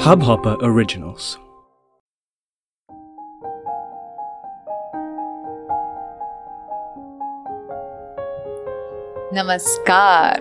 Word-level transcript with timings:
Hubhopper 0.00 0.56
Originals. 0.62 1.36
नमस्कार 9.32 10.40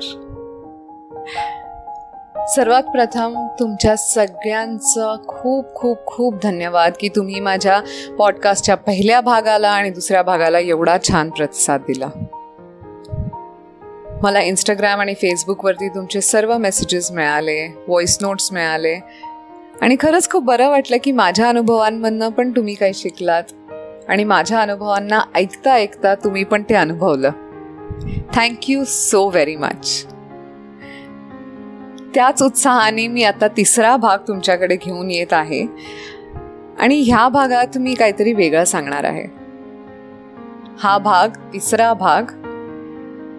सर्वात 2.47 2.83
प्रथम 2.83 3.47
तुमच्या 3.59 3.95
सगळ्यांचं 3.97 5.15
खूप 5.27 5.75
खूप 5.75 6.05
खूप 6.05 6.35
धन्यवाद 6.43 6.93
की 6.99 7.09
तुम्ही 7.09 7.39
माझ्या 7.39 7.81
पॉडकास्टच्या 8.17 8.75
पहिल्या 8.75 9.21
भागाला 9.21 9.69
आणि 9.69 9.89
दुसऱ्या 9.89 10.21
भागाला 10.21 10.59
एवढा 10.59 10.97
छान 11.09 11.29
प्रतिसाद 11.29 11.81
दिला 11.81 12.09
मला 14.23 14.39
इंस्टाग्राम 14.41 14.99
आणि 14.99 15.13
फेसबुकवरती 15.13 15.87
तुमचे 15.87 16.21
सर्व 16.21 16.57
मेसेजेस 16.57 17.11
मिळाले 17.11 17.67
व्हॉइस 17.87 18.17
नोट्स 18.21 18.51
मिळाले. 18.53 18.93
आणि 19.81 19.95
खरंच 19.99 20.29
खूप 20.29 20.43
बरं 20.43 20.69
वाटलं 20.69 20.97
की 21.03 21.11
माझ्या 21.11 21.49
अनुभवांमधनं 21.49 22.29
पण 22.29 22.51
तुम्ही 22.51 22.73
काही 22.73 22.93
शिकलात 22.93 23.43
आणि 24.09 24.23
माझ्या 24.23 24.61
अनुभवांना 24.61 25.19
ऐकता 25.35 25.73
ऐकता 25.73 26.15
तुम्ही 26.15 26.43
पण 26.43 26.63
ते 26.69 26.75
अनुभवलं. 26.75 27.29
थँक्यू 28.33 28.83
सो 28.83 29.27
व्हेरी 29.29 29.55
मच 29.55 30.05
त्याच 32.15 32.41
उत्साहाने 32.43 33.07
मी 33.07 33.23
आता 33.23 33.47
तिसरा 33.47 33.95
भाग 33.97 34.17
तुमच्याकडे 34.27 34.75
घेऊन 34.75 35.11
येत 35.11 35.33
आहे 35.33 35.65
आणि 36.79 37.01
ह्या 37.01 37.27
भागात 37.29 37.77
मी 37.77 37.93
काहीतरी 37.93 38.33
वेगळं 38.33 38.63
सांगणार 38.63 39.03
आहे. 39.03 39.25
हा 40.79 40.97
भाग 40.97 41.37
तिसरा 41.53 41.93
भाग 41.93 42.23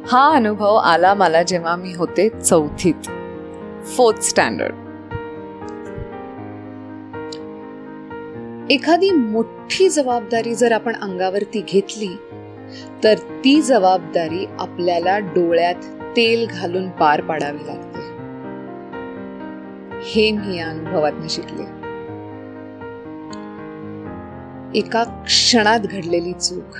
हा 0.07 0.37
अनुभव 0.37 0.75
आला 0.75 1.15
मला 1.15 1.43
जेव्हा 1.43 1.77
मी 1.77 1.95
होते 1.95 2.29
चौथीत 2.29 3.09
फोर्थ 3.85 4.19
स्टँडर्ड 4.19 4.75
एखादी 8.71 9.11
मोठी 9.11 9.89
जबाबदारी 9.89 10.55
जर 10.55 10.73
आपण 10.73 10.97
अंगावरती 10.97 11.65
घेतली 11.69 12.09
तर 13.05 13.15
ती 13.15 13.63
जबाबदारी 13.63 14.47
आपल्याला 14.59 15.19
डोळ्यात 15.19 15.75
तेल 16.17 16.47
घालून 16.51 16.91
पार 16.91 17.21
पाडावी 17.21 17.67
लागते. 17.67 18.01
हे 20.05 20.31
मी 20.33 20.59
या 20.59 20.69
अनुभवातनं 20.69 21.27
शिकले. 21.29 21.81
एका 24.79 25.05
क्षणात 25.05 25.81
घडलेली 25.81 26.33
चूक 26.33 26.77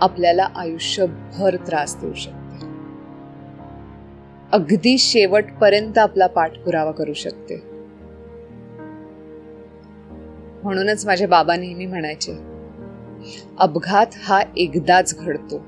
आपल्याला 0.00 0.48
आयुष्यभर 0.56 1.56
त्रास 1.56 1.96
देऊ 2.00 2.14
शकते. 2.14 2.66
अगदी 4.52 4.98
शेवटपर्यंत 4.98 5.98
आपला 5.98 6.26
पाठपुरावा 6.26 6.90
करू 6.90 7.12
शकते. 7.12 7.56
म्हणूनच 10.62 11.06
माझे 11.06 11.26
बाबा 11.26 11.56
नेहमी 11.56 11.86
म्हणायचे 11.86 12.38
अपघात 13.58 14.06
हा 14.16 14.42
एकदाच 14.56 15.16
घडतो. 15.18 15.58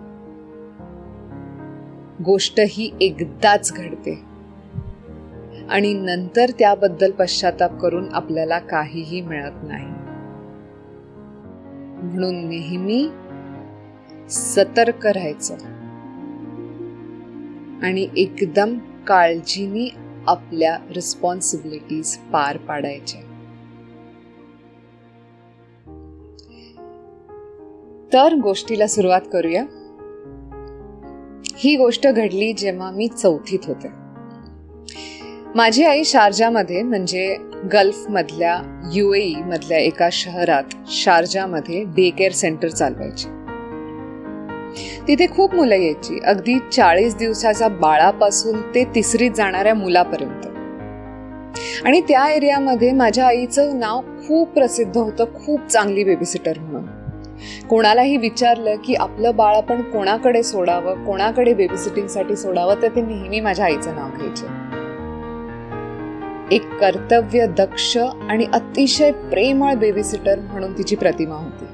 गोष्ट 2.25 2.61
ही 2.69 2.92
एकदाच 3.00 3.72
घडते. 3.72 4.22
आणि 5.70 5.92
नंतर 5.92 6.50
त्याबद्दल 6.59 7.11
पश्चाताप 7.11 7.81
करून 7.81 8.15
आपल्याला 8.15 8.59
काहीही 8.59 9.20
मिळत 9.20 9.53
नाही. 9.62 9.87
म्हणून 12.06 12.48
नेहमी 12.48 13.09
सतर्क 14.31 15.06
राहायचं. 15.06 15.55
आणि 17.83 18.09
एकदम 18.17 18.78
काळजीने 19.06 19.95
आपल्या 20.27 20.78
रिस्पॉन्सिबिलिटीज 20.97 22.17
पार 22.17 22.56
पाडायच्या. 22.56 23.20
तर 28.12 28.34
गोष्टीला 28.34 28.87
सुरुवात 28.87 29.21
करूया. 29.32 29.62
ही 31.56 31.77
गोष्ट 31.77 32.06
घडली 32.06 32.53
जेव्हा 32.53 32.91
मी 32.91 33.09
चौथीत 33.09 33.59
होते. 33.65 33.88
माझी 35.54 35.84
आई 35.84 36.04
शारजामध्ये 36.04 36.83
म्हणजे 36.83 37.37
गल्फ 37.72 38.06
मधल्या 38.09 38.62
ए 39.16 39.34
मधल्या 39.34 39.78
एका 39.78 40.09
शहरात 40.12 40.65
शारजामध्ये 40.87 41.84
डे 41.84 42.10
केअर 42.10 42.33
सेंटर 42.33 42.69
चालवायची. 42.69 43.40
तिथे 45.10 45.26
खूप 45.26 45.54
मुलं 45.54 45.75
यायची. 45.75 46.21
अगदी 46.25 46.59
चाळीस 46.72 47.16
दिवसाच्या 47.16 47.69
बाळापासून 47.69 48.60
ते 48.75 48.84
तिसरीत 48.84 49.31
जाणाऱ्या 49.31 49.75
मुलापर्यंत. 49.75 50.47
आणि 51.87 52.00
त्या 52.00 52.28
एरियामध्ये 52.28 52.93
माझ्या 52.93 53.26
आईचं 53.26 53.78
नाव 53.78 54.00
खूप 54.00 54.48
प्रसिद्ध 54.48 54.98
होतं 54.98 55.25
खूप 55.25 55.66
चांगली 55.66 56.04
बेबीसिटर 56.04 56.59
म्हणून. 56.59 56.87
कोणालाही 57.69 58.16
विचारलं 58.16 58.76
की 58.76 58.94
आपलं 58.94 59.37
बाळ 59.37 59.56
आपण 59.56 59.82
कोणाकडे 59.82 60.43
सोडावं 60.43 61.04
कोणाकडे 61.04 61.54
बेबीसिटिंगसाठी 61.54 62.37
सोडावं 62.37 62.75
तर 62.82 62.88
ते 62.88 63.00
नेहमी 63.00 63.41
माझ्या 63.41 63.65
आईचं 63.65 63.94
नाव 63.94 64.09
घ्यायचे. 64.16 64.47
एक 66.56 66.81
कर्तव्य 66.81 67.47
दक्ष 67.47 67.97
आणि 68.28 68.47
अतिशय 68.53 69.10
प्रेमळ 69.10 69.75
बेबीसिटर 69.75 70.38
म्हणून 70.38 70.78
तिची 70.78 70.97
प्रतिमा 70.97 71.34
होती. 71.34 71.65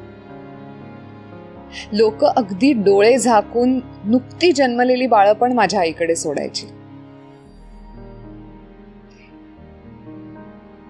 लोक 1.93 2.25
अगदी 2.25 2.73
डोळे 2.73 3.19
झाकून 3.19 3.81
नुकती 4.05 4.53
जन्मलेली 4.53 5.07
बाळं 5.07 5.33
पण 5.33 5.53
माझ्या 5.53 5.81
आईकडे 5.81 6.17
सोडायची. 6.17 6.67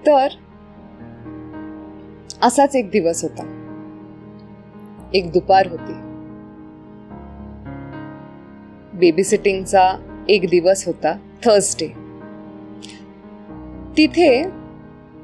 तर 0.06 0.28
असाच 2.42 2.76
एक 2.76 2.90
दिवस 2.90 3.22
होता. 3.22 3.62
एक 5.14 5.32
दुपार 5.32 5.66
होती. 5.66 5.92
बेबीसिटिंगचा 8.98 9.90
एक 10.28 10.42
दिवस 10.50 10.86
होता 10.86 11.12
थर्सडे. 11.44 11.86
तिथे 13.96 14.44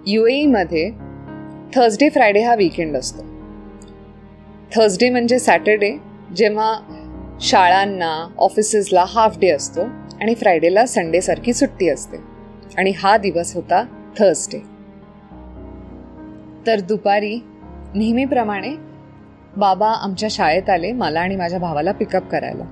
युएई 0.06 0.46
मध्ये 0.46 0.90
थर्सडे 1.74 2.08
फ्रायडे 2.08 2.42
हा 2.42 2.54
वीकेंड 2.54 2.96
असतो. 2.96 3.41
थर्सडे 4.74 5.10
म्हणजे 5.10 5.38
सॅटरडे 5.38 5.96
जेव्हा 6.36 6.80
शाळांना 7.40 8.34
ऑफिसेसला 8.38 9.04
हाफ 9.08 9.38
डे 9.38 9.50
असतो 9.50 9.80
आणि 10.20 10.34
फ्रायडेला 10.34 10.86
संडेसारखी 10.86 11.52
सुट्टी 11.52 11.88
असते. 11.88 12.16
आणि 12.78 12.90
हा 12.90 13.16
दिवस 13.16 13.54
होता 13.54 13.84
थर्सडे 14.18 14.58
तर 16.66 16.80
दुपारी 16.80 17.40
नेहमीप्रमाणे 17.94 18.68
बाबा 19.56 19.88
आमच्या 19.88 20.28
शाळेत 20.32 20.70
आले 20.70 20.92
मला 20.92 21.20
आणि 21.20 21.36
माझ्या 21.36 21.58
भावाला 21.58 21.92
पिकअप 21.92 22.28
करायला. 22.28 22.64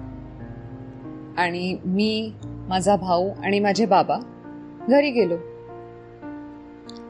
आणि 1.39 1.77
मी 1.85 2.33
माझा 2.43 2.97
भाऊ 2.97 3.31
आणि 3.45 3.61
माझे 3.61 3.87
बाबा 3.87 4.17
घरी 4.89 5.11
गेलो. 5.11 5.37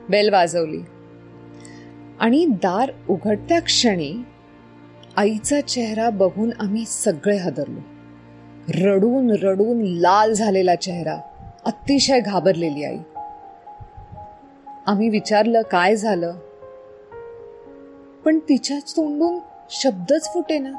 बेल 0.08 0.30
वाजवली. 0.32 0.80
आणि 2.20 2.46
दार 2.46 2.92
उघडत्या 3.08 3.60
क्षणी 3.60 4.14
आईचा 5.16 5.60
चेहरा 5.60 6.10
बघून 6.10 6.50
आम्ही 6.60 6.84
सगळे 6.86 7.36
हादरलो. 7.36 7.80
रडून 8.68 9.30
रडून 9.30 9.82
लाल 9.82 10.32
झालेला 10.32 10.74
चेहरा 10.74 11.20
अतिशय 11.64 12.20
घाबरलेली 12.20 12.84
आई. 12.84 12.98
आम्ही 14.86 15.08
विचारलं 15.08 15.62
काय 15.62 15.96
झालं? 15.96 16.32
पण 18.24 18.38
तिच्याच 18.38 18.92
तोंडून 18.92 19.38
शब्दच 19.70 20.34
फुटे 20.34 20.58
ना 20.58 20.70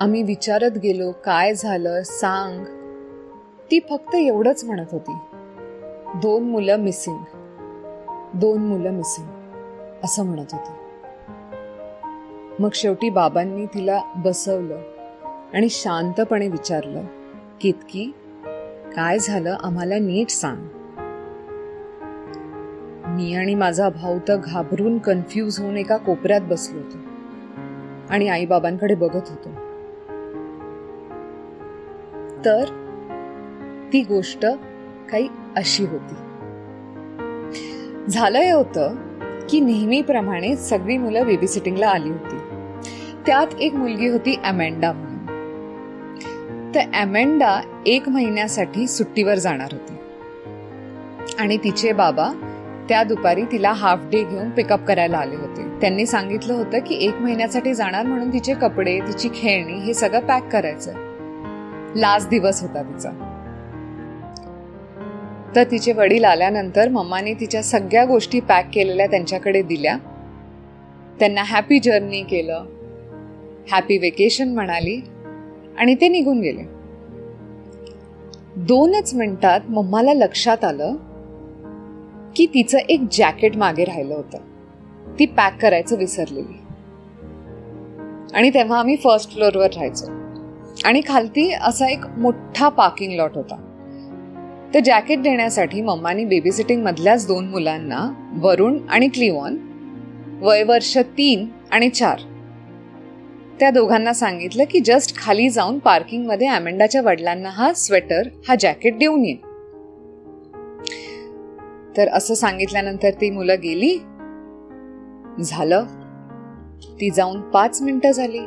आम्ही 0.00 0.22
विचारत 0.22 0.78
गेलो 0.78 1.12
काय 1.12 1.54
झालं? 1.54 2.02
सांग. 2.02 2.64
ती 3.70 3.80
फक्त 3.90 4.14
एवढंच 4.14 4.64
म्हणत 4.64 4.86
होती. 4.92 5.16
दोन 6.14 6.42
मुलं 6.42 6.76
मिसिंग. 6.76 7.18
दोन 8.34 8.66
मुलं 8.66 8.90
मिसिंग 8.90 9.28
असं 10.04 10.26
म्हणत 10.26 10.46
होती. 10.52 10.87
मग 12.58 12.68
शेवटी 12.74 13.10
बाबांनी 13.10 13.66
तिला 13.66 14.00
बसवलं 14.16 14.80
आणि 15.54 15.68
शांतपणे 15.70 16.48
विचारलं 16.48 17.02
कितकी? 17.60 18.10
काय 18.96 19.18
झालं? 19.18 19.56
आम्हाला 19.62 19.98
नीट 19.98 20.30
सांग. 20.30 20.68
मी 23.10 23.34
आणि 23.34 23.54
माझा 23.54 23.88
भाऊ 23.88 24.18
तर 24.28 24.36
घाबरून 24.36 24.98
कन्फ्यूज 24.98 25.60
होऊन 25.60 25.76
एका 25.76 25.96
कोपऱ्यात 25.96 26.40
बसलो 26.40 26.78
होतो 26.78 26.98
आणि 28.10 28.28
आई 28.28 28.46
बाबांकडे 28.46 28.94
बघत 28.94 29.28
होतो. 29.28 29.50
तर 32.44 32.64
ती 33.92 34.02
गोष्ट 34.02 34.46
काही 35.10 35.28
अशी 35.56 35.86
होती. 35.86 36.14
झालं 38.08 38.38
हे 38.38 38.50
होतं 38.50 38.94
की 39.48 39.60
नेहमीप्रमाणे 39.60 40.56
सगळी 40.56 40.98
मुलं 40.98 41.26
बेबी 41.26 41.46
सिटिंगला 41.46 41.88
आली 41.88 42.10
होती. 42.10 42.36
त्यात 43.28 43.46
एक 43.60 43.74
मुलगी 43.74 44.08
होती 44.08 44.40
अमेंडा 44.44 44.92
म्हणून 44.92 45.18
तर 46.74 46.80
अमेंडा 46.80 47.60
एक 47.86 48.08
महिन्यासाठी 48.08 48.86
सुट्टीवर 48.86 49.34
जाणार 49.34 49.68
होती. 49.72 49.94
आणि 51.38 51.56
तिचे 51.56 51.92
बाबा 51.92 52.28
त्या 52.88 53.02
दुपारी 53.02 53.42
तिला 53.42 53.72
हाफ 53.72 53.98
डे 54.12 54.24
घेऊन 54.24 54.50
पिकअप 54.50 54.84
करायला 54.84 55.18
आले 55.18 55.36
होते. 55.36 55.80
त्यांनी 55.80 56.06
सांगितलं 56.06 56.52
होतं 56.52 56.78
की 56.78 56.94
एक 56.94 57.14
महिन्यासाठी 57.14 57.74
जाणार 57.74 58.06
म्हणून 58.06 58.32
तिचे 58.32 58.54
कपडे 58.54 59.00
तिची 59.00 59.28
खेळणी 59.34 59.72
हे 59.72 59.94
सगळं 59.94 60.20
पॅक 60.20 60.48
करायचं. 60.48 60.92
लास्ट 61.96 62.28
दिवस 62.28 62.62
होता 62.62 62.82
तिचा. 62.82 63.10
तर 65.56 65.64
तिचे 65.70 65.92
वडील 65.92 66.24
आल्यानंतर 66.24 66.88
मम्माने 66.88 67.34
तिच्या 67.34 67.62
सगळ्या 67.62 68.04
गोष्टी 68.04 68.40
पॅक 68.40 68.68
केलेल्या 68.72 69.06
त्यांच्याकडे 69.06 69.62
दिल्या. 69.62 69.96
त्यांना 71.18 71.42
हॅपी 71.42 71.78
जर्नी 71.78 72.22
केलं. 72.22 72.64
हॅपी 73.70 73.98
वेकेशन 73.98 74.48
म्हणाली 74.48 75.00
आणि 75.78 75.94
ते 75.94 76.08
निघून 76.08 76.40
गेले. 76.40 76.62
दोनच 78.56 79.14
मिनिटात 79.14 79.60
मम्माला 79.68 80.14
लक्षात 80.14 80.64
आलं 80.64 80.96
की 82.36 82.46
तिचं 82.54 82.78
एक 82.78 83.00
जॅकेट 83.12 83.56
मागे 83.56 83.84
राहिलं 83.84 84.14
होतं. 84.14 84.38
ती 85.18 85.26
पॅक 85.26 85.62
करायचं 85.62 85.96
विसरलेली. 85.96 86.58
आणि 88.34 88.50
तेव्हा 88.50 88.78
आम्ही 88.78 88.96
फर्स्ट 88.96 89.32
फ्लोअरवर 89.32 89.66
राहायचो. 89.66 90.06
आणि 90.84 91.00
खालती 91.06 91.52
असा 91.52 91.86
एक 91.88 92.06
मोठा 92.18 92.68
पार्किंग 92.68 93.12
लॉट 93.12 93.30
होता. 93.34 93.64
ते 94.74 94.80
जॅकेट 94.80 95.22
देण्यासाठी 95.22 95.82
मम्मानी 95.82 96.24
बेबी 96.24 96.52
सिटिंग 96.52 96.82
मधल्याच 96.82 97.26
दोन 97.26 97.48
मुलांना 97.48 98.30
वरुण 98.42 98.78
आणि 98.88 99.08
क्लिवॉन 99.08 99.56
वय 100.42 100.62
वर्ष 100.62 100.98
तीन 100.98 101.46
आणि 101.70 101.88
चार 101.88 102.20
त्या 103.60 103.70
दोघांना 103.70 104.12
सांगितलं 104.12 104.64
की 104.70 104.80
जस्ट 104.80 105.16
खाली 105.16 105.48
जाऊन 105.48 105.78
पार्किंगमध्ये 105.78 106.46
अमेंडाच्या 106.46 107.00
वडिलांना 107.00 107.48
हा 107.48 107.72
स्वेटर 107.72 108.22
हा 108.48 108.54
जॅकेट 108.60 108.98
देऊन 108.98 109.24
ये. 109.24 109.34
तर 111.96 112.08
असं 112.08 112.34
सांगितल्यानंतर 112.34 113.10
ती 113.10 113.30
मुलं 113.30 113.54
गेली. 113.62 113.98
झालं. 115.42 115.84
ती 116.84 117.10
जाऊन 117.10 117.40
पाच 117.40 117.82
मिनिटं 117.82 118.10
झाली. 118.10 118.38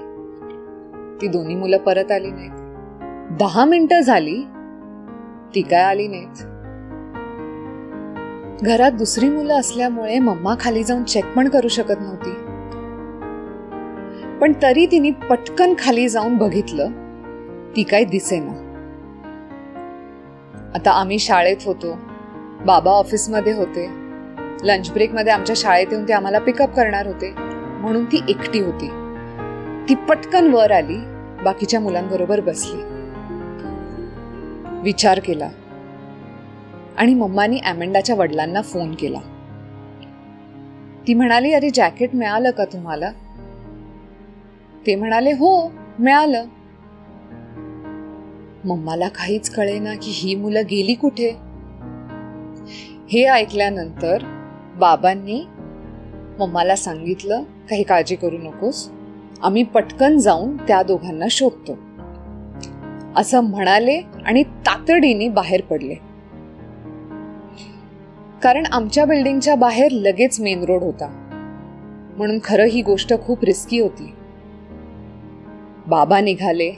ती 1.21 1.27
दोन्ही 1.27 1.55
मुलं 1.55 1.77
परत 1.77 2.11
आली 2.11 2.31
नाहीत. 2.31 2.51
दहा 3.39 3.65
मिनिटं 3.65 4.01
झाली. 4.01 4.43
ती 5.55 5.61
काय 5.61 5.83
आली 5.83 6.07
नाहीत. 6.07 6.47
घरात 8.63 8.91
दुसरी 8.91 9.29
मुलं 9.29 9.59
असल्यामुळे 9.59 10.19
मम्मा 10.19 10.55
खाली 10.59 10.83
जाऊन 10.83 11.03
चेक 11.03 11.25
पण 11.35 11.49
करू 11.49 11.67
शकत 11.67 12.01
नव्हती. 12.01 12.50
पण 14.41 14.53
तरी 14.61 14.85
तिने 14.85 15.11
पटकन 15.11 15.73
खाली 15.79 16.09
जाऊन 16.09 16.37
बघितलं 16.37 16.89
ती 17.75 17.83
काय 17.83 18.03
दिसेना 18.03 18.51
आता 20.75 20.91
आम्ही 20.91 21.19
शाळेत 21.19 21.57
होतो. 21.65 21.99
बाबा 22.65 22.91
ऑफिसमध्ये 22.91 23.53
होते. 23.53 23.89
लंच 24.63 24.91
ब्रेकमध्ये 24.91 25.33
आमच्या 25.33 25.55
शाळेत 25.57 25.87
येऊन 25.91 26.07
ते 26.07 26.13
आम्हाला 26.13 26.39
पिकअप 26.39 26.75
करणार 26.75 27.07
होते. 27.07 27.33
म्हणून 27.37 28.05
ती 28.05 28.21
एकटी 28.29 28.59
होती. 28.59 28.87
ती 29.89 29.95
पटकन 29.95 30.53
वर 30.53 30.71
आली 30.71 30.97
बाकीच्या 31.43 31.79
मुलांबरोबर 31.79 32.39
बसली. 32.39 32.81
विचार 34.83 35.19
केला. 35.19 35.49
आणि 36.97 37.13
मम्मानी 37.13 37.59
अमेंडाच्या 37.59 38.15
वडिलांना 38.15 38.61
फोन 38.61 38.95
केला. 38.95 39.19
ती 41.07 41.13
म्हणाली 41.13 41.53
अरे 41.53 41.69
जॅकेट 41.69 42.15
मिळालं 42.15 42.51
का 42.51 42.65
तुम्हाला? 42.65 43.11
ते 44.87 44.95
म्हणाले 44.95 45.31
हो 45.31 45.71
मिळालं. 45.99 46.45
मम्माला 48.65 49.07
काहीच 49.07 49.49
कळेना 49.49 49.93
की 49.93 50.11
ही 50.13 50.35
मुलं 50.35 50.61
गेली 50.71 50.93
कुठे. 50.93 51.31
हे 53.11 53.25
ऐकल्यानंतर 53.25 54.17
बाबांनी 54.79 55.45
मम्माला 56.39 56.75
सांगितलं 56.75 57.43
काही 57.69 57.83
काळजी 57.83 58.15
करू 58.15 58.37
नकोस 58.37 58.89
आम्ही 59.41 59.63
पटकन 59.63 60.17
जाऊन 60.17 60.57
त्या 60.57 60.83
दोघांना 60.83 61.25
शोधतो. 61.31 61.77
असं 63.15 63.41
म्हणाले 63.41 64.01
आणि 64.25 64.43
तातडीने 64.43 65.29
बाहेर 65.29 65.61
पडले. 65.61 65.95
कारण 68.43 68.63
आमच्या 68.71 69.05
बिल्डिंगच्या 69.05 69.55
बाहेर 69.55 69.91
लगेच 69.91 70.39
मेन 70.39 70.63
रोड 70.63 70.83
होता. 70.83 71.07
म्हणून 72.17 72.39
खरं 72.43 72.65
ही 72.65 72.81
गोष्ट 72.81 73.13
खूप 73.25 73.43
रिस्की 73.43 73.79
होती. 73.79 74.13
बाबा 75.91 76.19
निघाले. 76.21 76.71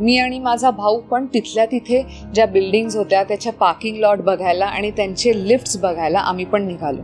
मी 0.00 0.16
आणि 0.18 0.38
माझा 0.38 0.70
भाऊ 0.70 1.00
पण 1.00 1.26
तिथल्या 1.34 1.64
तिथे 1.66 2.02
ज्या 2.34 2.46
बिल्डिंग्स 2.46 2.96
होत्या 2.96 3.22
त्याच्या 3.24 3.52
पार्किंग 3.52 3.96
लॉट 3.96 4.18
बघायला 4.18 4.66
आणि 4.66 4.90
त्यांचे 4.90 5.32
लिफ्ट्स 5.48 5.76
बघायला 5.76 6.18
आम्ही 6.18 6.44
पण 6.44 6.66
निघालो. 6.66 7.02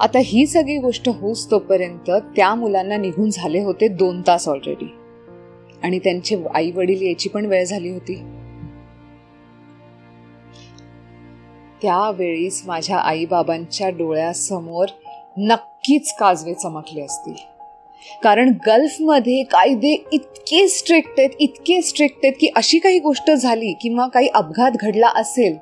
आता 0.00 0.18
ही 0.18 0.46
सगळी 0.46 0.76
गोष्ट 0.78 1.08
होस 1.08 1.50
तोपर्यंत 1.50 2.10
त्या 2.36 2.54
मुलांना 2.54 2.96
निघून 2.96 3.30
झाले 3.30 3.62
होते 3.62 3.88
दोन 3.88 4.22
तास 4.26 4.48
ऑलरेडी 4.48 4.88
आणि 5.82 5.98
त्यांचे 5.98 6.42
आई 6.54 6.70
वडील 6.70 7.02
यायची 7.02 7.28
पण 7.28 7.46
वेळ 7.46 7.64
झाली 7.64 7.90
होती. 7.90 8.14
त्यावेळीस 11.82 12.62
माझ्या 12.66 12.98
आई 12.98 13.24
बाबांच्या 13.24 13.88
डोळ्यासमोर 13.88 14.88
नक्कीच 15.38 16.14
काजवे 16.16 16.54
चमकले 16.54 17.02
असतील. 17.02 17.59
कारण 18.24 18.52
गल्फमध्ये 18.66 19.42
कायदे 19.42 20.04
इतके 20.12 20.68
स्ट्रिक्ट 20.68 21.10
आहेत 21.18 21.30
इतके 21.38 21.82
स्ट्रिक्ट 21.82 22.18
आहेत 22.24 22.34
की 22.40 22.48
अशी 22.56 22.78
काही 22.78 22.98
गोष्ट 22.98 23.30
झाली 23.30 23.72
किंवा 23.72 24.06
काही 24.08 24.28
अपघात 24.28 24.70
घडला 24.80 25.08
असेल 25.08 25.56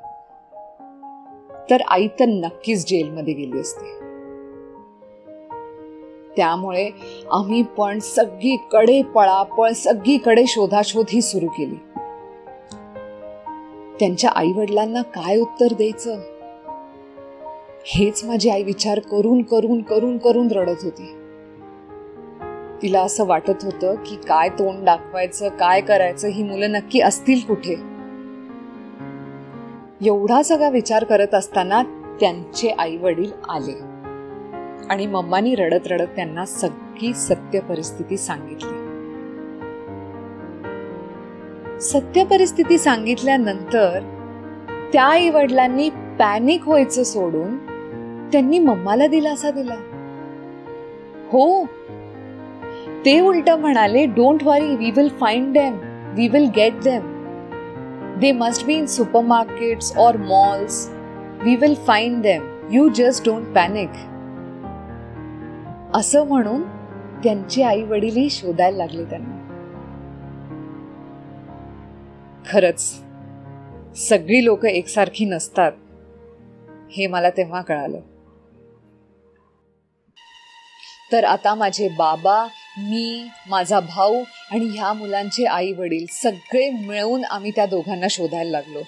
तर 1.70 1.82
आई 1.88 2.08
तर 2.08 2.26
नक्कीच 2.26 2.88
जेलमध्ये 2.88 3.35
गेली 3.35 3.61
असते. 3.61 3.99
त्यामुळे 6.37 6.90
आम्ही 7.31 7.62
पण 7.62 7.99
सगळीकडे 7.99 9.02
पळापळ 9.02 9.73
सगळीकडे 9.73 10.44
शोधाशोध 10.46 11.05
ही 11.11 11.23
सुरू 11.23 11.46
केली. 11.46 11.75
त्यांच्या 14.00 14.31
आई 14.31 14.52
वडिलांना 14.52 15.02
काय 15.02 15.41
उत्तर 15.41 15.67
द्यायचं? 15.73 16.20
हेच 17.87 18.25
माझी 18.25 18.50
आई 18.50 18.62
विचार 18.62 18.99
करून 18.99 19.43
करून 19.43 19.82
करून 19.82 20.19
करून 20.19 20.49
रडत 20.50 20.84
होती. 20.84 21.18
तिला 22.83 23.01
असं 23.01 23.27
वाटत 23.27 23.65
होतं 23.65 23.95
की 23.95 24.17
काय 24.29 24.49
तोंड 24.49 24.85
दाखवायचं 24.85 25.49
काय 25.49 25.81
करायचं 25.81 26.29
ही 26.29 26.43
मुलं 26.43 26.73
नक्की 26.73 27.01
असतील 27.01 27.41
कुठे? 27.47 27.73
एवढा 30.06 30.43
सगळा 30.43 30.69
विचार 30.69 31.05
करत 31.05 31.35
असताना 31.35 31.82
त्यांचे 32.20 32.69
आई 32.79 32.97
वडील 32.97 33.31
आले. 33.49 33.81
आणि 34.91 35.06
मम्मानी 35.06 35.55
रडत 35.55 35.87
रडत 35.87 36.06
त्यांना 36.17 36.44
सगळी 36.44 37.15
सत्य 37.15 37.61
परिस्थिती 37.61 38.17
सांगितली. 38.17 38.85
सत्य 41.81 42.25
परिस्थिती 42.25 42.79
सांगितल्यानंतर 42.79 44.01
त्या 44.93 45.05
आई 45.05 45.31
वडिलांनी 45.31 45.91
पॅनिक 46.19 46.69
व्हायचं 46.69 47.03
सोडून 47.03 47.58
त्यांनी 48.32 48.58
मम्माला 48.58 49.06
दिलासा 49.06 49.51
दिला. 49.51 49.77
हो 51.32 51.65
ते 53.05 53.20
उलट 53.20 53.48
म्हणाले 53.50 54.06
don't 54.06 54.43
worry 54.43 54.76
we 54.76 54.90
will 54.90 55.08
find 55.08 55.52
them 55.55 55.78
we 56.14 56.28
will 56.28 56.50
get 56.56 56.74
them 56.74 57.14
they 58.20 58.32
must 58.32 58.67
be 58.67 58.74
in 58.74 58.86
supermarkets 59.20 59.93
और 59.96 60.17
malls 60.17 60.88
we 61.43 61.56
will 61.56 61.74
find 61.74 62.22
them 62.22 62.69
you 62.70 62.88
just 62.88 63.24
don't 63.24 63.55
panic 63.55 63.90
असं 65.96 66.26
म्हणून 66.26 66.62
त्यांची 67.22 67.62
आई 67.62 67.82
वडीलही 67.82 68.31
शोधायला 68.31 68.76
लागले 68.76 69.05
त्यांना. 69.05 69.36
खरंच 72.50 73.02
सगळी 73.96 74.44
लोक 74.44 74.64
एकसारखी 74.64 75.24
नसतात 75.24 75.72
हे 76.90 77.06
मला 77.06 77.31
तेव्हा 77.31 77.62
कळालं. 77.62 78.00
तर 81.12 81.24
आता 81.24 81.55
माझे 81.55 81.88
बाबा 81.88 82.46
मी 82.79 83.29
माझा 83.49 83.81
भाऊ 83.81 84.23
आणि 84.51 84.67
ह्या 84.67 84.93
मुलांचे 84.93 85.44
आई 85.44 85.73
वडील 85.73 86.05
सगळे 86.13 86.69
मिळून 86.70 87.25
आम्ही 87.25 87.51
त्या 87.51 87.67
दोघांना 87.67 88.06
शोधायला 88.11 88.51
लागलो. 88.51 88.82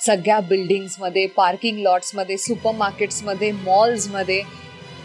सगळ्या 0.00 0.40
बिल्डिंग्समध्ये 0.40 1.26
पार्किंग 1.26 1.78
लॉट्समध्ये 1.78 2.36
सुपर 2.38 2.72
मार्केट्समध्ये 2.72 3.50
मॉल्समध्ये. 3.52 4.42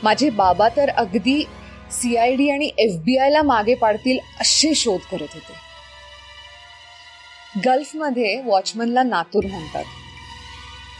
माझे 0.03 0.29
बाबा 0.29 0.67
तर 0.77 0.89
अगदी 0.89 1.43
सी 1.91 2.15
आय 2.15 2.35
डी 2.35 2.49
आणि 2.49 2.71
एफ 2.77 2.99
बी 2.99 3.17
आयला 3.17 3.41
मागे 3.41 3.75
पाडतील 3.75 4.17
असे 4.41 4.73
शोध 4.75 4.99
करत 5.11 5.33
होते. 5.33 5.53
गल्फमध्ये 7.65 8.41
वॉचमनला 8.45 9.03
नातूर 9.03 9.45
म्हणतात. 9.45 9.83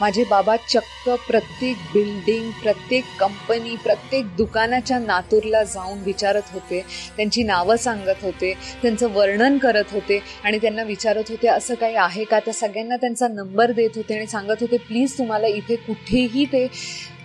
माझे 0.02 0.24
बाबा 0.24 0.56
चक्क 0.70 1.10
प्रत्येक 1.28 1.78
बिल्डिंग 1.94 2.50
प्रत्येक 2.64 3.06
कंपनी 3.20 3.76
प्रत्येक 3.76 4.28
दुकानाच्या 4.36 4.98
नातूरला 5.00 5.64
जाऊन 5.64 6.00
विचारत 6.00 6.50
होते. 6.54 6.80
त्यांची 7.18 7.44
नावं 7.44 7.76
सांगत 7.76 8.24
होते. 8.24 8.54
त्यांचं 8.82 9.12
वर्णन 9.14 9.58
करत 9.58 9.92
होते. 9.92 10.20
आणि 10.44 10.58
त्यांना 10.58 10.84
विचारत 10.84 11.30
होते 11.30 11.48
असं 11.48 11.76
काही 11.76 11.96
आहे 11.96 12.24
का? 12.24 12.40
त्या 12.40 12.54
सगळ्यांना 12.54 12.96
त्यांचा 12.96 13.28
नंबर 13.28 13.72
देत 13.72 13.90
होते 13.96 14.18
आणि 14.18 14.28
सांगत 14.28 14.62
होते 14.62 14.78
प्लीज 14.78 15.18
तुम्हाला 15.18 15.48
इथे 15.48 15.76
कुठेही 15.76 16.46
ते 16.46 16.68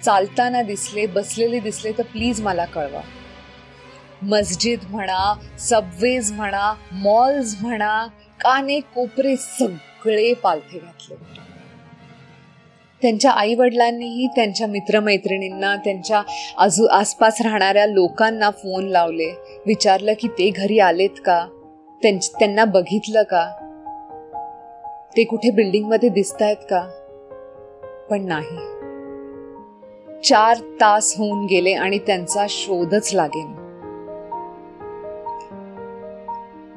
चालताना 0.04 0.62
दिसले 0.62 1.06
बसलेले 1.06 1.60
दिसले 1.60 1.92
तर 1.98 2.02
प्लीज 2.02 2.40
मला 2.40 2.64
कळवा. 2.64 3.00
मस्जिद 4.22 4.80
म्हणा 4.90 5.34
सबवेज 5.58 6.32
म्हणा 6.32 6.72
मॉल्स 6.92 7.56
म्हणा 7.60 8.06
काने 8.40 8.80
कोपरे 8.94 9.36
सगळे 9.36 10.32
पालथे 10.34 10.78
घातले. 10.78 11.45
त्यांच्या 13.06 13.30
आईवडिलांनीही 13.30 14.26
त्यांच्या 14.26 14.66
मित्रमैत्रिणींना 14.66 15.76
त्यांच्या 15.76 16.22
आजू 16.58 16.86
आसपास 16.86 17.40
राहणाऱ्या 17.40 17.86
लोकांना 17.86 18.50
फोन 18.50 18.84
लावले. 18.84 19.30
विचारलं 19.66 20.12
की 20.20 20.28
ते 20.28 20.50
घरी 20.50 20.78
आलेत 20.78 21.20
का? 21.24 21.46
त्यांना 22.02 22.64
बघितलं 22.64 23.22
का? 23.22 23.46
ते 25.16 25.24
कुठे 25.24 25.50
बिल्डिंगमध्ये 25.50 26.08
दिसत 26.08 26.42
आहेत 26.42 26.66
का? 26.70 26.80
पण 28.10 28.24
नाही. 28.24 28.58
चार 30.24 30.56
तास 30.56 31.14
होऊन 31.18 31.46
गेले 31.46 31.72
आणि 31.72 31.98
त्यांचा 31.98 32.46
शोधच 32.48 33.14
लागेल 33.14 33.46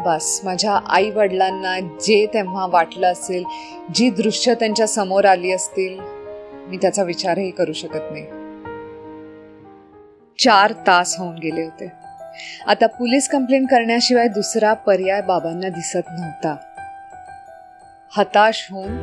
बस 0.05 0.41
माझ्या 0.43 0.79
आई 0.87 1.09
वडिलांना 1.09 1.79
जे 1.79 2.25
तेव्हा 2.33 2.67
वाटलं 2.67 3.07
असेल 3.07 3.43
जी 3.95 4.09
दृश्य 4.09 4.53
त्यांच्यासमोर 4.53 5.25
आली 5.25 5.51
असतील 5.51 6.18
मी 6.69 6.77
त्याचा 6.77 7.03
विचारही 7.03 7.51
करू 7.51 7.73
शकत 7.73 8.11
नाही. 8.11 8.25
चार 10.39 10.73
तास 10.87 11.19
होऊन 11.19 11.35
गेले 11.35 11.63
होते. 11.63 11.91
आता 12.67 12.87
पोलीस 12.87 13.29
कंप्लेंट 13.29 13.67
करण्याशिवाय 13.71 14.27
दुसरा 14.27 14.73
पर्याय 14.73 15.21
बाबांना 15.21 15.69
दिसत 15.69 16.09
नव्हता. 16.19 16.55
हताश 18.17 18.67
होऊन 18.71 18.97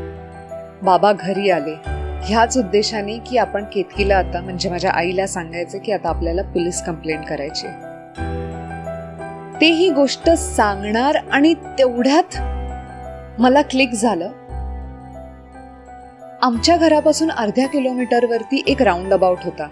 बाबा 0.82 1.12
घरी 1.12 1.50
आले. 1.50 1.74
ह्याच 2.22 2.58
उद्देशाने 2.58 3.18
की 3.18 3.36
आपण 3.36 3.64
केतकीला 3.64 4.16
आता 4.16 4.40
म्हणजे 4.40 4.70
माझ्या 4.70 4.90
आईला 4.90 5.26
सांगायचं 5.26 5.78
की 5.78 5.92
आता 5.92 6.08
आपल्याला 6.08 6.42
पोलीस 6.42 6.82
कंप्लेंट 6.82 7.24
करायची 7.24 7.66
ते 9.60 9.66
ही 9.66 9.90
गोष्ट 9.90 10.30
सांगणार 10.30 11.16
आणि 11.30 11.54
तेवढ्यात 11.54 12.40
मला 13.40 13.62
क्लिक 13.62 13.90
झालं. 13.90 14.30
आमच्या 16.46 16.76
घरापासून 16.76 17.30
अर्ध्या 17.30 17.66
किलोमीटरवरती 17.68 18.62
एक 18.66 18.82
राऊंड 18.82 19.12
अबाउट 19.12 19.38
होता. 19.44 19.68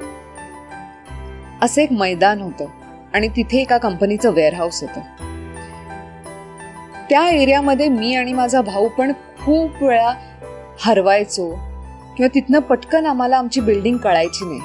असं 1.62 1.82
एक 1.82 1.92
मैदान 1.92 2.40
होतं 2.40 2.64
आणि 3.14 3.28
तिथे 3.28 3.58
एका 3.58 3.78
कंपनीचं 3.78 4.30
वेअरहाऊस 4.30 4.82
होतं. 4.82 5.00
त्या 7.10 7.30
एरियामध्ये 7.30 7.88
मी 7.88 8.14
आणि 8.14 8.32
माझा 8.32 8.60
भाऊ 8.60 8.88
पण 8.88 9.12
खूप 9.12 9.82
वेळा 9.82 10.14
हरवायचो 10.80 11.50
किंवा 12.16 12.34
तिथनं 12.34 12.58
पटकन 12.58 13.06
आम्हाला 13.06 13.36
आमची 13.36 13.60
बिल्डिंग 13.60 13.96
कळायची 13.96 14.44
नाही. 14.44 14.60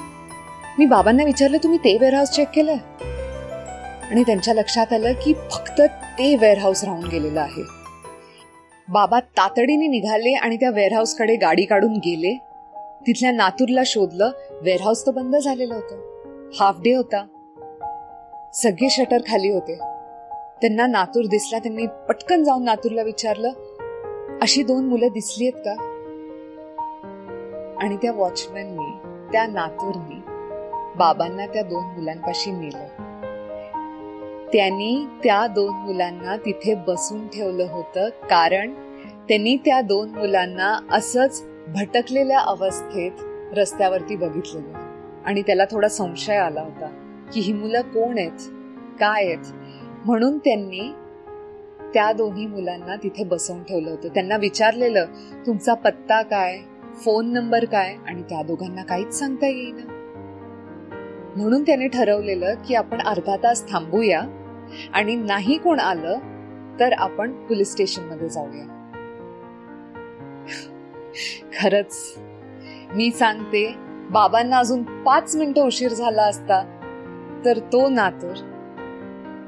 मी 0.80 0.86
बाबांना 0.86 1.24
विचारलं 1.24 1.58
तुम्ही 1.58 1.80
ते 1.80 1.98
वेअरहाऊस 1.98 2.30
चेक 2.30 2.48
केलं? 2.50 2.76
आणि 4.12 4.24
त्यांच्या 4.24 4.54
लक्षात 4.54 4.94
आलं 4.94 5.14
की 5.14 5.34
फक्त 5.34 5.82
ते 6.20 6.36
वेअरहाऊस 6.36 6.84
राहून 6.84 7.08
गेलेलं 7.08 7.42
आहे. 7.42 7.79
बाबा 8.92 9.20
तातडीने 9.20 9.88
निघाले 9.88 10.34
आणि 10.34 10.58
त्या 10.58 10.70
वेअरहाऊसकडे 10.70 11.36
गाडी 11.36 11.66
काढून 11.66 11.94
गेले. 11.94 12.38
तिथल्या 13.08 13.32
नातूरला 13.32 13.82
शोधलं 13.86 14.30
वेअरहाऊस 14.62 15.06
तर 15.06 15.12
बंद 15.12 15.36
झालेलं 15.36 15.74
होतं. 15.76 15.96
हाफ 16.60 16.78
डे 16.80 16.94
होता. 16.94 17.26
सगळे 18.54 18.90
शटर 18.90 19.18
खाली 19.18 19.50
होते. 19.50 19.76
त्यांना 20.62 20.88
नातूर 20.88 21.26
दिसला 21.26 21.60
त्यांनी 21.60 21.86
पटकन 21.86 22.44
जाऊन 22.44 22.64
नातूरला 22.64 23.02
विचारलं 23.02 23.50
अशी 24.42 24.64
दोन 24.64 24.86
मुलं 24.86 25.08
दिसली 25.08 25.48
आहेत 25.48 25.62
का? 25.66 25.72
आणि 27.82 27.96
त्या 27.96 28.12
वॉचमॅननी 28.12 29.08
त्या 29.32 29.48
नातूरनी 29.48 30.20
बाबांना 30.98 31.46
त्या 31.46 31.62
दोन 31.62 31.84
मुलांपाशी 31.84 32.52
नेलं. 32.52 32.99
त्यांनी 34.54 35.06
त्या 35.24 35.48
दोन 35.48 35.70
मुलांना 35.70 36.38
तिथे 36.38 36.76
बसून 36.76 37.28
ठेवलं 37.28 37.64
होतं. 37.64 38.10
कारण 38.10 38.74
त्यांनी 39.28 39.56
त्या 39.56 39.82
दोन 39.82 40.10
मुलांना 40.10 40.80
असंच 40.92 41.46
भटकलेल्या 41.68 42.40
अवस्थेत 42.40 43.12
रस्त्यावरती 43.58 44.16
बघितलेलं. 44.16 44.78
आणि 45.26 45.42
त्याला 45.42 45.66
थोडा 45.72 45.88
संशय 45.88 46.36
आला 46.36 46.62
होता 46.62 46.88
की 47.34 47.40
ही 47.40 47.54
मुलं 47.54 47.82
कोण 47.82 48.18
आहेत? 48.18 48.52
काय 49.00 49.26
आहेत? 49.26 49.46
म्हणून 50.06 50.38
त्यांनी 50.38 50.94
त्या 51.94 52.12
दोन्ही 52.12 52.46
मुलांना 52.46 52.96
तिथे 52.96 53.24
बसवून 53.24 53.64
ठेवलं 53.64 53.90
होतं. 53.90 54.10
त्यांना 54.10 54.38
विचारलेलं 54.38 55.06
तुमचा 55.48 55.74
पत्ता 55.74 56.22
काय? 56.22 56.60
फोन 57.06 57.34
नंबर 57.34 57.66
काय? 57.66 57.96
आणि 58.08 58.22
त्या 58.22 58.42
दोघांना 58.42 58.84
काहीच 58.84 59.20
सांगता 59.20 59.48
येईना. 59.48 59.96
म्हणून 61.36 61.64
त्याने 61.64 61.88
ठरवलेलं 61.88 62.56
की 62.68 62.76
आपण 62.76 63.02
अर्धा 63.02 63.36
तास 63.36 63.72
थांबूया. 63.72 64.22
आणि 64.94 65.16
नाही 65.16 65.58
कोण 65.58 65.80
आलं 65.80 66.20
तर 66.80 66.94
आपण 66.94 67.32
पोलीस 67.32 67.72
स्टेशनमध्ये 67.72 68.30
जाऊया. 68.30 68.76
खरच 71.54 72.20
मी 72.96 73.12
सांगते 73.12 73.76
बाबांना 74.10 74.58
अजून 74.58 75.04
पाच 75.04 75.36
मिनिटं 75.36 75.62
उशीर 75.62 75.94
झाला 75.94 76.24
असता 76.24 76.64
तर 77.46 77.58
तो 77.58 77.90
नातूर 77.90 78.38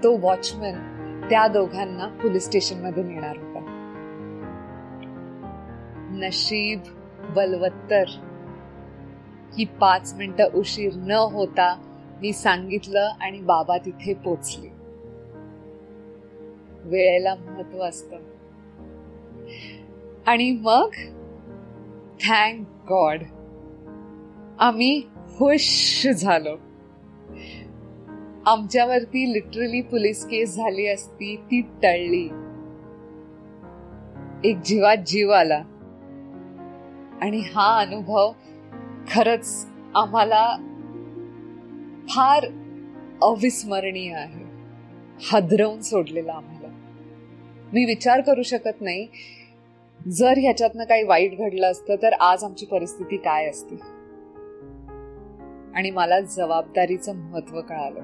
तो 0.03 0.17
वॉचमॅन 0.17 0.91
त्या 1.29 1.47
दोघांना 1.47 2.07
पोलीस 2.07 2.45
स्टेशनमध्ये 2.45 3.03
नेणार 3.03 3.37
होता. 3.37 3.59
नशीब 6.11 6.79
बलवत्तर. 7.35 8.03
ही 9.57 9.65
पाच 9.65 10.13
मिनिटं 10.13 10.43
उशीर 10.53 10.93
न 10.95 11.11
होता 11.11 11.75
मी 12.21 12.33
सांगितलं 12.33 13.09
आणि 13.21 13.39
बाबा 13.41 13.77
तिथे 13.77 14.13
पोचले. 14.13 14.70
वेळेला 16.83 17.35
महत्त्व 17.35 17.79
असत. 17.79 18.13
आणि 20.27 20.51
मग 20.51 20.89
थँक 22.27 22.67
गॉड 22.89 23.23
आम्ही 24.59 24.99
खुश 25.37 26.07
झालो. 26.07 26.57
आमच्यावरती 28.45 29.33
लिटरली 29.33 29.81
पोलीस 29.81 30.25
केस 30.25 30.55
झाली 30.55 30.87
असती 30.87 31.35
ती 31.35 31.61
टळली. 31.61 32.29
एक 34.43 34.57
जीवात 34.65 34.97
जीव 34.97 35.29
आला. 35.29 35.63
आणि 37.21 37.39
हा 37.55 37.79
अनुभव 37.79 38.31
खरच 39.11 39.67
आम्हाला 39.95 40.55
फार 42.09 42.45
अविस्मरणीय 43.21 44.13
आहे. 44.13 44.41
हदरवून 45.31 45.81
सोडलेला 45.81 46.33
आम्हाला 46.33 46.60
मी 47.73 47.85
विचार 47.85 48.21
करू 48.21 48.43
शकत 48.43 48.81
नाही. 48.81 49.07
जर 50.07 50.33
ह्याच्यातनं 50.37 50.83
काही 50.83 51.03
वाईट 51.03 51.37
घडलं 51.37 51.71
असतं 51.71 51.95
तर 51.95 52.13
आज 52.13 52.43
आमची 52.43 52.65
परिस्थिती 52.65 53.17
काय 53.17 53.49
असती? 53.49 53.75
आणि 55.75 55.91
मला 55.91 56.19
जबाबदारीचं 56.19 57.15
महत्त्व 57.15 57.61
कळालं. 57.61 57.99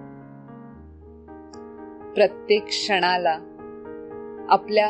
प्रत्येक 2.13 2.65
क्षणाला 2.65 3.39
आपल्या 4.49 4.89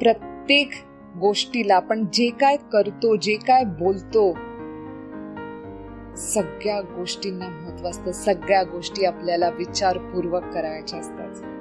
प्रत्येक 0.00 0.70
गोष्टीला 1.20 1.74
आपण 1.74 2.04
जे 2.12 2.30
काय 2.30 2.56
करतो 2.56 3.16
जे 3.16 3.36
काय 3.36 3.64
बोलतो 3.64 4.32
सगळ्या 6.16 6.80
गोष्टींना 6.80 7.48
महत्त्व 7.48 7.88
असतं. 7.88 8.12
सगळ्या 8.12 8.62
गोष्टी 8.62 9.04
आपल्याला 9.04 9.48
विचारपूर्वक 9.48 10.42
करायच्या 10.44 10.98
असतात. 10.98 11.51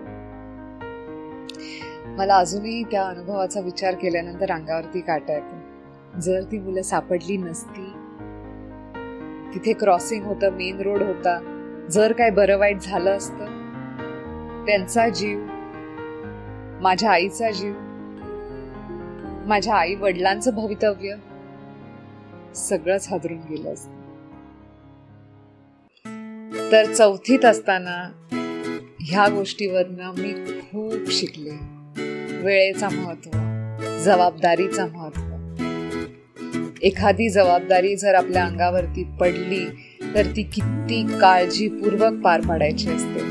मला 2.18 2.36
अजूनही 2.36 2.84
त्या 2.84 3.03
अनुभवाचा 3.08 3.60
विचार 3.60 3.96
केल्यानंतर 3.96 4.51
अंगावरती 4.51 5.01
काटा 5.01 5.34
येतो. 5.34 6.20
जर 6.20 6.41
ती 6.51 6.60
मुलं 6.60 6.82
सापडली 6.82 7.38
नसती 7.38 7.86
तिथे 9.53 9.74
क्रॉसिंग 9.74 10.25
होतं 10.25 10.50
मेन 10.50 10.82
रोड 10.82 11.01
होता 11.01 11.39
जर 11.91 12.12
काय 12.12 12.30
बरं 12.30 12.58
वाईट 12.58 12.82
झालं 12.82 13.18
असतं 13.18 13.46
त्यांचा 14.65 15.10
जीव 15.10 15.46
माझ्या 16.82 17.12
आईचा 17.12 17.51
जीव 17.51 17.74
माझ्या 19.48 19.75
आई 19.75 19.96
वडिलांचं 19.96 20.56
भवितव्य 20.56 21.15
सगळंच 22.56 23.08
हादरून 23.12 23.38
गेलं 23.50 23.74
असत. 23.74 23.89
तर 26.72 26.94
चौथीत 26.94 27.46
असताना 27.46 27.98
ह्या 29.00 29.27
गोष्टीवरनं 29.30 30.12
मी 30.18 30.34
खूप 30.62 31.12
शिकले. 31.12 31.80
वेळेचा 32.41 32.89
महत्त्व 32.89 33.31
जबाबदारीचा 34.03 34.86
महत्त्व. 34.86 35.21
एखादी 36.81 37.29
जबाबदारी 37.29 37.95
जर 37.95 38.15
आपल्या 38.15 38.45
अंगावरती 38.45 39.03
पडली 39.03 39.65
तर 40.15 40.25
ती 40.25 40.43
किती 40.43 41.07
काळजीपूर्वक 41.21 42.13
पार 42.21 42.41
पाडायची 42.41 42.89
असते. 42.89 43.21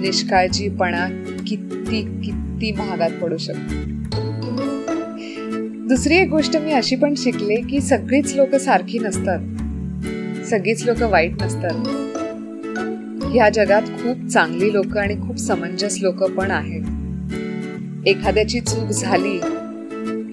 निष्काळजीपणा 0.00 1.06
किती 1.46 2.02
किती 2.02 2.72
महागात 2.72 3.10
पडू 3.22 3.36
शकतो. 3.36 3.74
दुसरी 5.88 6.16
एक 6.16 6.28
गोष्ट 6.28 6.56
मी 6.56 6.72
अशी 6.72 6.96
पण 6.96 7.14
शिकले 7.16 7.56
की 7.56 7.80
सगळीच 7.80 8.34
लोक 8.34 8.54
सारखी 8.54 8.98
नसतात. 8.98 9.38
सगळीच 10.46 10.86
लोक 10.86 11.02
वाईट 11.02 11.42
नसतात. 11.42 11.88
ह्या 13.24 13.48
जगात 13.48 13.82
खूप 13.82 14.26
चांगली 14.26 14.72
लोक 14.72 14.98
आणि 14.98 15.14
खूप 15.14 15.36
समंजस 15.36 15.98
लोक 16.02 16.24
पण 16.24 16.50
आहेत. 16.50 16.82
एखाद्याची 18.06 18.60
चूक 18.60 18.88
झाली 18.88 19.40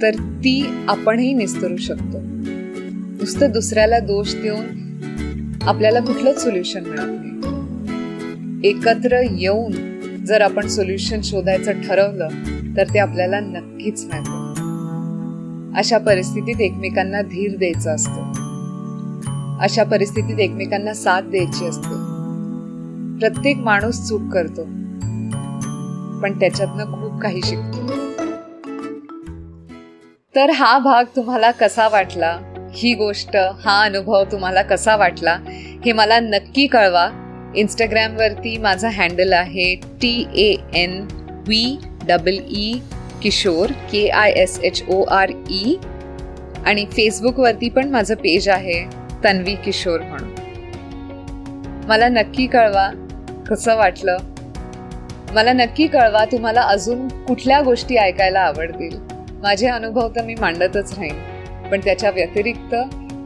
तर 0.01 0.09
ती 0.13 0.65
आपणही 0.87 1.33
निस्तरू 1.33 1.77
शकतो. 1.77 2.17
नुसतं 3.19 3.51
दुसऱ्याला 3.51 3.99
दोष 3.99 4.35
देऊन 4.35 4.65
आपल्याला 5.61 5.99
कुठलंच 5.99 6.43
सोल्युशन 6.43 6.83
मिळत 6.85 7.01
नाही. 7.01 7.33
एकत्र 8.69 9.21
येऊन 9.31 9.71
जर 10.25 10.41
आपण 10.41 10.67
सोल्युशन 10.67 11.21
शोधायचं 11.21 11.71
ठरवलं 11.71 12.27
तर 12.77 12.83
ते 12.93 12.99
आपल्याला 12.99 13.39
नक्कीच 13.39 14.05
मिळतं. 14.13 14.43
अशा 15.75 15.97
परिस्थितीत 15.97 16.61
एकमेकांना 16.61 17.21
धीर 17.21 17.57
द्यायचा 17.57 17.91
असतो. 17.91 18.21
अशा 19.61 19.83
परिस्थितीत 19.83 20.39
एकमेकांना 20.39 20.93
साथ 20.93 21.21
द्यायची 21.21 21.65
असते. 21.65 21.95
प्रत्येक 23.19 23.57
माणूस 23.57 24.09
चूक 24.09 24.21
करतो. 24.33 24.63
पण 26.21 26.39
त्याच्यातनं 26.39 26.85
खूप 26.85 27.02
काही 27.23 27.41
शिकतो. 27.41 27.87
तर 30.35 30.49
हा 30.49 30.79
भाग 30.79 31.03
तुम्हाला 31.15 31.51
कसा 31.51 31.87
वाटला? 31.87 32.37
ही 32.75 32.93
गोष्ट 32.93 33.35
हा 33.35 33.83
अनुभव 33.83 34.23
तुम्हाला 34.31 34.61
कसा 34.61 34.95
वाटला? 34.95 35.37
हे 35.85 35.91
मला 35.91 36.19
नक्की 36.19 36.67
कळवा. 36.67 37.09
इंस्टाग्रामवरती 37.55 38.57
माझा 38.57 38.89
हँडल 38.89 39.33
आहे 39.33 39.75
T 39.75 40.25
A 40.35 40.55
N 40.73 41.07
V 41.47 41.77
double 42.07 42.37
E 42.49 42.73
Kishore 43.21 43.71
K 43.91 44.07
I 44.09 44.31
S 44.31 44.59
H 44.59 44.83
O 44.89 45.03
R 45.03 45.29
E 45.49 45.75
आणि 46.65 46.85
फेसबुकवरती 46.85 47.69
पण 47.69 47.89
माझं 47.89 48.15
पेज 48.15 48.49
आहे 48.49 48.83
तन्वी 49.23 49.55
किशोर 49.55 50.01
म्हणून. 50.01 50.35
मला 51.87 52.07
नक्की 52.07 52.47
कळवा 52.47 52.89
कसं 53.49 53.75
वाटलं? 53.75 54.17
मला 55.33 55.53
नक्की 55.53 55.87
कळवा 55.87 56.25
तुम्हाला 56.25 56.61
अजून 56.61 57.07
कुठल्या 57.07 57.61
गोष्टी 57.61 57.95
ऐकायला 57.95 58.39
आवडतील. 58.39 58.97
माझे 59.41 59.67
अनुभव 59.67 60.09
तर 60.09 60.23
मी 60.23 60.35
मांडतच 60.35 60.99
राहीन. 60.99 61.15
पण 61.69 61.79
त्याच्या 61.79 62.09
व्यतिरिक्त 62.09 62.75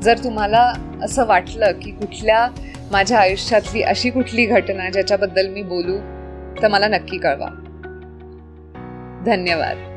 जर 0.03 0.17
तुम्हाला 0.17 0.73
असं 1.03 1.25
वाटलं 1.25 1.71
की 1.71 1.91
कुठल्या 1.91 2.47
माझ्या 2.91 3.19
आयुष्यातली 3.19 3.81
अशी 3.81 4.09
कुठली 4.09 4.45
घटना 4.45 4.89
ज्याच्याबद्दल 4.89 5.47
मी 5.47 5.61
बोलू 5.61 5.97
तर 6.61 6.67
मला 6.67 6.87
नक्की 6.87 7.17
कळवा. 7.17 7.49
धन्यवाद. 9.25 9.96